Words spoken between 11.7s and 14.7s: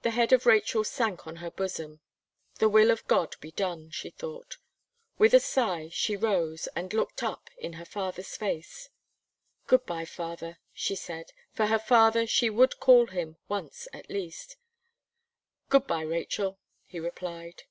father she would call him once at least.